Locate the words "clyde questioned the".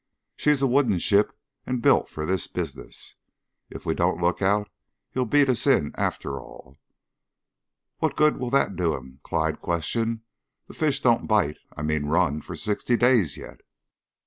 9.21-10.73